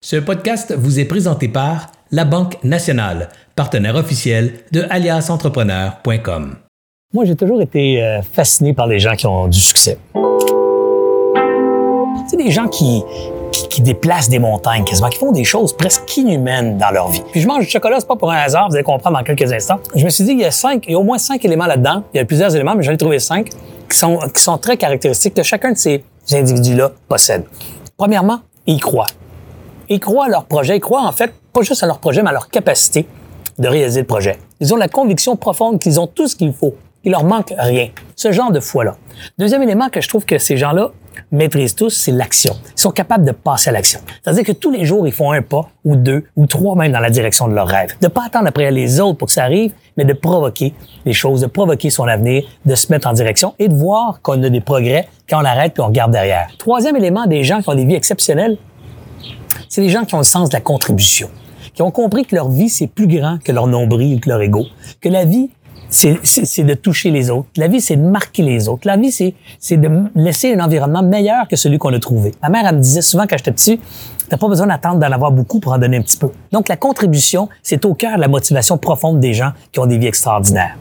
Ce 0.00 0.14
podcast 0.14 0.72
vous 0.78 1.00
est 1.00 1.04
présenté 1.06 1.48
par 1.48 1.88
La 2.12 2.24
Banque 2.24 2.62
Nationale, 2.62 3.30
partenaire 3.56 3.96
officiel 3.96 4.60
de 4.70 4.84
aliasentrepreneur.com. 4.90 6.54
Moi, 7.12 7.24
j'ai 7.24 7.34
toujours 7.34 7.60
été 7.60 8.00
euh, 8.00 8.22
fasciné 8.22 8.74
par 8.74 8.86
les 8.86 9.00
gens 9.00 9.16
qui 9.16 9.26
ont 9.26 9.48
du 9.48 9.58
succès. 9.58 9.98
C'est 12.30 12.36
des 12.36 12.52
gens 12.52 12.68
qui, 12.68 13.02
qui, 13.50 13.82
déplacent 13.82 14.28
des 14.28 14.38
montagnes 14.38 14.84
quasiment, 14.84 15.08
qui 15.08 15.18
font 15.18 15.32
des 15.32 15.42
choses 15.42 15.76
presque 15.76 16.16
inhumaines 16.16 16.78
dans 16.78 16.92
leur 16.92 17.08
vie. 17.08 17.22
Puis 17.32 17.40
je 17.40 17.48
mange 17.48 17.64
du 17.64 17.70
chocolat, 17.70 17.98
c'est 17.98 18.06
pas 18.06 18.14
pour 18.14 18.30
un 18.30 18.36
hasard, 18.36 18.68
vous 18.68 18.76
allez 18.76 18.84
comprendre 18.84 19.18
dans 19.18 19.24
quelques 19.24 19.52
instants. 19.52 19.80
Je 19.96 20.04
me 20.04 20.10
suis 20.10 20.22
dit, 20.22 20.30
il 20.30 20.40
y 20.40 20.44
a 20.44 20.52
cinq, 20.52 20.84
il 20.86 20.92
y 20.92 20.94
a 20.94 20.98
au 21.00 21.02
moins 21.02 21.18
cinq 21.18 21.44
éléments 21.44 21.66
là-dedans. 21.66 22.04
Il 22.14 22.18
y 22.18 22.20
a 22.20 22.24
plusieurs 22.24 22.54
éléments, 22.54 22.76
mais 22.76 22.84
j'en 22.84 22.92
ai 22.92 22.96
trouvé 22.96 23.18
cinq 23.18 23.50
qui 23.90 23.98
sont, 23.98 24.20
qui 24.32 24.40
sont 24.40 24.58
très 24.58 24.76
caractéristiques 24.76 25.34
que 25.34 25.42
chacun 25.42 25.72
de 25.72 25.76
ces 25.76 26.04
individus-là 26.30 26.92
possède. 27.08 27.46
Premièrement, 27.96 28.42
ils 28.64 28.80
croient. 28.80 29.08
Ils 29.90 30.00
croient 30.00 30.26
à 30.26 30.28
leur 30.28 30.44
projet. 30.44 30.76
Ils 30.76 30.80
croient, 30.80 31.06
en 31.06 31.12
fait, 31.12 31.32
pas 31.52 31.62
juste 31.62 31.82
à 31.82 31.86
leur 31.86 31.98
projet, 31.98 32.22
mais 32.22 32.28
à 32.28 32.32
leur 32.32 32.48
capacité 32.48 33.06
de 33.58 33.68
réaliser 33.68 34.00
le 34.00 34.06
projet. 34.06 34.38
Ils 34.60 34.72
ont 34.74 34.76
la 34.76 34.88
conviction 34.88 35.36
profonde 35.36 35.78
qu'ils 35.78 35.98
ont 35.98 36.06
tout 36.06 36.28
ce 36.28 36.36
qu'il 36.36 36.52
faut. 36.52 36.74
Il 37.04 37.12
leur 37.12 37.24
manque 37.24 37.54
rien. 37.56 37.88
Ce 38.16 38.32
genre 38.32 38.52
de 38.52 38.60
foi-là. 38.60 38.96
Deuxième 39.38 39.62
élément 39.62 39.88
que 39.88 40.00
je 40.00 40.08
trouve 40.08 40.26
que 40.26 40.38
ces 40.38 40.56
gens-là 40.56 40.90
maîtrisent 41.32 41.74
tous, 41.74 41.90
c'est 41.90 42.12
l'action. 42.12 42.54
Ils 42.76 42.80
sont 42.80 42.90
capables 42.90 43.24
de 43.24 43.32
passer 43.32 43.70
à 43.70 43.72
l'action. 43.72 44.00
C'est-à-dire 44.22 44.44
que 44.44 44.52
tous 44.52 44.70
les 44.70 44.84
jours, 44.84 45.06
ils 45.06 45.12
font 45.12 45.32
un 45.32 45.42
pas, 45.42 45.68
ou 45.84 45.96
deux, 45.96 46.24
ou 46.36 46.46
trois 46.46 46.76
même 46.76 46.92
dans 46.92 47.00
la 47.00 47.10
direction 47.10 47.48
de 47.48 47.54
leur 47.54 47.66
rêve. 47.66 47.94
De 48.00 48.08
pas 48.08 48.26
attendre 48.26 48.46
après 48.48 48.70
les 48.70 49.00
autres 49.00 49.16
pour 49.16 49.26
que 49.26 49.32
ça 49.32 49.44
arrive, 49.44 49.72
mais 49.96 50.04
de 50.04 50.12
provoquer 50.12 50.74
les 51.04 51.12
choses, 51.12 51.40
de 51.40 51.46
provoquer 51.46 51.90
son 51.90 52.04
avenir, 52.04 52.44
de 52.66 52.74
se 52.74 52.92
mettre 52.92 53.08
en 53.08 53.12
direction 53.12 53.54
et 53.58 53.68
de 53.68 53.74
voir 53.74 54.20
qu'on 54.22 54.42
a 54.42 54.50
des 54.50 54.60
progrès 54.60 55.08
quand 55.28 55.40
on 55.40 55.44
arrête 55.44 55.78
et 55.78 55.80
on 55.80 55.86
regarde 55.86 56.12
derrière. 56.12 56.48
Troisième 56.58 56.96
élément 56.96 57.26
des 57.26 57.42
gens 57.42 57.62
qui 57.62 57.68
ont 57.68 57.74
des 57.74 57.86
vies 57.86 57.96
exceptionnelles, 57.96 58.58
c'est 59.68 59.80
les 59.80 59.88
gens 59.88 60.04
qui 60.04 60.14
ont 60.14 60.18
le 60.18 60.24
sens 60.24 60.48
de 60.48 60.54
la 60.54 60.60
contribution, 60.60 61.28
qui 61.74 61.82
ont 61.82 61.90
compris 61.90 62.24
que 62.24 62.34
leur 62.34 62.50
vie, 62.50 62.68
c'est 62.68 62.86
plus 62.86 63.06
grand 63.06 63.38
que 63.42 63.52
leur 63.52 63.66
nombril 63.66 64.16
ou 64.16 64.20
que 64.20 64.28
leur 64.28 64.40
ego, 64.40 64.66
que 65.00 65.08
la 65.08 65.24
vie, 65.24 65.50
c'est 65.90 66.64
de 66.64 66.74
toucher 66.74 67.10
les 67.10 67.30
autres. 67.30 67.48
La 67.56 67.66
vie, 67.66 67.80
c'est 67.80 67.96
de 67.96 68.02
marquer 68.02 68.42
les 68.42 68.68
autres. 68.68 68.86
La 68.86 68.98
vie, 68.98 69.10
c'est 69.10 69.76
de 69.76 70.02
laisser 70.14 70.52
un 70.54 70.60
environnement 70.62 71.02
meilleur 71.02 71.48
que 71.48 71.56
celui 71.56 71.78
qu'on 71.78 71.94
a 71.94 71.98
trouvé. 71.98 72.34
Ma 72.42 72.50
mère, 72.50 72.70
me 72.74 72.80
disait 72.80 73.00
souvent 73.00 73.26
quand 73.26 73.38
j'étais 73.38 73.52
petit, 73.52 73.80
t'as 74.28 74.36
pas 74.36 74.48
besoin 74.48 74.66
d'attendre 74.66 74.98
d'en 74.98 75.10
avoir 75.10 75.32
beaucoup 75.32 75.60
pour 75.60 75.72
en 75.72 75.78
donner 75.78 75.96
un 75.96 76.02
petit 76.02 76.18
peu. 76.18 76.30
Donc, 76.52 76.68
la 76.68 76.76
contribution, 76.76 77.48
c'est 77.62 77.86
au 77.86 77.94
cœur 77.94 78.16
de 78.16 78.20
la 78.20 78.28
motivation 78.28 78.76
profonde 78.76 79.18
des 79.18 79.32
gens 79.32 79.52
qui 79.72 79.80
ont 79.80 79.86
des 79.86 79.96
vies 79.96 80.08
extraordinaires. 80.08 80.76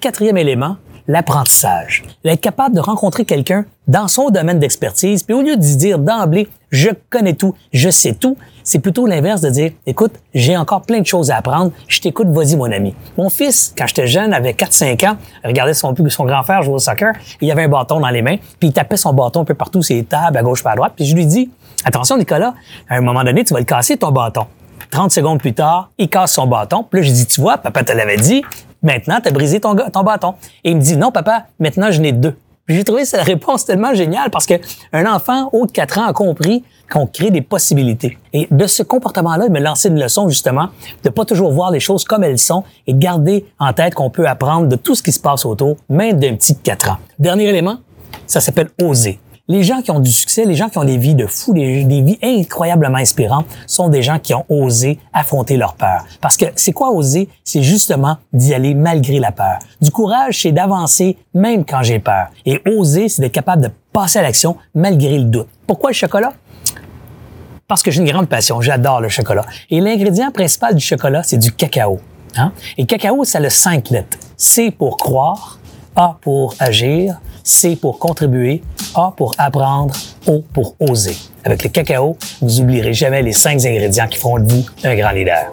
Quatrième 0.00 0.36
élément, 0.36 0.76
l'apprentissage. 1.06 2.04
Être 2.24 2.40
capable 2.40 2.74
de 2.74 2.80
rencontrer 2.80 3.24
quelqu'un 3.24 3.64
dans 3.86 4.08
son 4.08 4.30
domaine 4.30 4.58
d'expertise, 4.58 5.22
puis 5.22 5.34
au 5.34 5.42
lieu 5.42 5.56
de 5.56 5.62
dire 5.62 6.00
d'emblée, 6.00 6.48
je 6.70 6.90
connais 7.10 7.34
tout, 7.34 7.54
je 7.72 7.88
sais 7.90 8.14
tout, 8.14 8.36
c'est 8.62 8.80
plutôt 8.80 9.06
l'inverse 9.06 9.40
de 9.40 9.48
dire, 9.48 9.72
écoute, 9.86 10.12
j'ai 10.34 10.56
encore 10.56 10.82
plein 10.82 11.00
de 11.00 11.06
choses 11.06 11.30
à 11.30 11.36
apprendre, 11.36 11.72
je 11.86 12.00
t'écoute, 12.00 12.28
vas-y 12.28 12.56
mon 12.56 12.70
ami. 12.70 12.94
Mon 13.16 13.30
fils, 13.30 13.74
quand 13.76 13.86
j'étais 13.86 14.06
jeune, 14.06 14.34
avait 14.34 14.52
4-5 14.52 15.08
ans, 15.08 15.16
regardait 15.44 15.74
son, 15.74 15.92
grand 15.92 16.42
frère 16.42 16.62
jouer 16.62 16.74
au 16.74 16.78
soccer, 16.78 17.14
il 17.40 17.50
avait 17.50 17.64
un 17.64 17.68
bâton 17.68 18.00
dans 18.00 18.10
les 18.10 18.22
mains, 18.22 18.36
puis 18.58 18.68
il 18.68 18.72
tapait 18.72 18.96
son 18.96 19.12
bâton 19.12 19.40
un 19.40 19.44
peu 19.44 19.54
partout, 19.54 19.82
ses 19.82 20.04
tables, 20.04 20.36
à 20.36 20.42
gauche, 20.42 20.64
à 20.66 20.74
droite, 20.74 20.92
puis 20.96 21.06
je 21.06 21.14
lui 21.14 21.26
dis, 21.26 21.50
attention 21.84 22.18
Nicolas, 22.18 22.54
à 22.88 22.96
un 22.96 23.00
moment 23.00 23.24
donné, 23.24 23.44
tu 23.44 23.54
vas 23.54 23.60
le 23.60 23.66
casser 23.66 23.96
ton 23.96 24.10
bâton. 24.10 24.46
30 24.90 25.10
secondes 25.10 25.38
plus 25.38 25.54
tard, 25.54 25.90
il 25.98 26.08
casse 26.08 26.32
son 26.32 26.46
bâton. 26.46 26.82
Puis 26.82 27.00
là, 27.00 27.06
je 27.06 27.12
dis, 27.12 27.26
tu 27.26 27.40
vois, 27.40 27.58
papa 27.58 27.84
te 27.84 27.92
l'avait 27.92 28.16
dit, 28.16 28.42
maintenant, 28.82 29.20
tu 29.20 29.28
as 29.28 29.32
brisé 29.32 29.60
ton, 29.60 29.76
ton 29.76 30.02
bâton. 30.02 30.34
Et 30.64 30.70
il 30.70 30.76
me 30.76 30.80
dit, 30.80 30.96
non, 30.96 31.10
papa, 31.10 31.46
maintenant, 31.58 31.90
je 31.90 32.00
n'ai 32.00 32.12
deux. 32.12 32.36
J'ai 32.68 32.84
trouvé 32.84 33.06
cette 33.06 33.22
réponse 33.22 33.64
tellement 33.64 33.94
géniale 33.94 34.30
parce 34.30 34.44
que 34.44 34.54
un 34.92 35.06
enfant 35.06 35.48
haut 35.52 35.64
de 35.64 35.72
4 35.72 35.98
ans 35.98 36.06
a 36.06 36.12
compris 36.12 36.64
qu'on 36.92 37.06
crée 37.06 37.30
des 37.30 37.40
possibilités. 37.40 38.18
Et 38.34 38.46
de 38.50 38.66
ce 38.66 38.82
comportement-là, 38.82 39.46
il 39.46 39.52
me 39.52 39.60
lançait 39.60 39.88
une 39.88 40.00
leçon 40.00 40.28
justement 40.28 40.68
de 41.02 41.08
pas 41.08 41.24
toujours 41.24 41.50
voir 41.52 41.70
les 41.70 41.80
choses 41.80 42.04
comme 42.04 42.24
elles 42.24 42.38
sont 42.38 42.64
et 42.86 42.92
de 42.92 42.98
garder 42.98 43.46
en 43.58 43.72
tête 43.72 43.94
qu'on 43.94 44.10
peut 44.10 44.28
apprendre 44.28 44.68
de 44.68 44.76
tout 44.76 44.94
ce 44.94 45.02
qui 45.02 45.12
se 45.12 45.20
passe 45.20 45.46
autour, 45.46 45.76
même 45.88 46.18
d'un 46.18 46.34
petit 46.34 46.54
de 46.54 46.58
4 46.58 46.90
ans. 46.90 46.96
Dernier 47.18 47.48
élément, 47.48 47.78
ça 48.26 48.40
s'appelle 48.40 48.68
oser. 48.82 49.18
Les 49.50 49.62
gens 49.62 49.80
qui 49.80 49.90
ont 49.90 49.98
du 49.98 50.12
succès, 50.12 50.44
les 50.44 50.54
gens 50.54 50.68
qui 50.68 50.76
ont 50.76 50.84
des 50.84 50.98
vies 50.98 51.14
de 51.14 51.26
fous, 51.26 51.54
des, 51.54 51.82
vies 51.82 52.18
incroyablement 52.22 52.98
inspirantes, 52.98 53.46
sont 53.66 53.88
des 53.88 54.02
gens 54.02 54.18
qui 54.18 54.34
ont 54.34 54.44
osé 54.50 54.98
affronter 55.14 55.56
leur 55.56 55.72
peur. 55.72 56.04
Parce 56.20 56.36
que 56.36 56.44
c'est 56.54 56.72
quoi 56.72 56.90
oser? 56.90 57.30
C'est 57.44 57.62
justement 57.62 58.18
d'y 58.34 58.52
aller 58.52 58.74
malgré 58.74 59.18
la 59.18 59.32
peur. 59.32 59.58
Du 59.80 59.90
courage, 59.90 60.42
c'est 60.42 60.52
d'avancer 60.52 61.16
même 61.32 61.64
quand 61.64 61.82
j'ai 61.82 61.98
peur. 61.98 62.26
Et 62.44 62.60
oser, 62.68 63.08
c'est 63.08 63.22
d'être 63.22 63.32
capable 63.32 63.62
de 63.62 63.70
passer 63.90 64.18
à 64.18 64.22
l'action 64.22 64.58
malgré 64.74 65.16
le 65.16 65.24
doute. 65.24 65.48
Pourquoi 65.66 65.90
le 65.90 65.94
chocolat? 65.94 66.34
Parce 67.66 67.82
que 67.82 67.90
j'ai 67.90 68.02
une 68.02 68.10
grande 68.10 68.28
passion. 68.28 68.60
J'adore 68.60 69.00
le 69.00 69.08
chocolat. 69.08 69.46
Et 69.70 69.80
l'ingrédient 69.80 70.30
principal 70.30 70.74
du 70.74 70.84
chocolat, 70.84 71.22
c'est 71.22 71.38
du 71.38 71.52
cacao. 71.52 72.00
Hein? 72.36 72.52
Et 72.76 72.82
le 72.82 72.86
cacao, 72.86 73.24
ça 73.24 73.38
a 73.38 73.48
cinq 73.48 73.88
lettres. 73.88 74.18
C 74.36 74.70
pour 74.70 74.98
croire, 74.98 75.58
A 75.96 76.18
pour 76.20 76.54
agir, 76.60 77.18
C 77.48 77.76
pour 77.76 77.98
contribuer, 77.98 78.62
A 78.94 79.10
pour 79.16 79.34
apprendre, 79.38 79.94
O 80.26 80.44
pour 80.52 80.74
oser. 80.78 81.16
Avec 81.44 81.64
le 81.64 81.70
cacao, 81.70 82.18
vous 82.42 82.60
n'oublierez 82.60 82.92
jamais 82.92 83.22
les 83.22 83.32
cinq 83.32 83.64
ingrédients 83.64 84.06
qui 84.06 84.18
font 84.18 84.38
de 84.38 84.52
vous 84.52 84.66
un 84.84 84.94
grand 84.94 85.12
leader. 85.12 85.50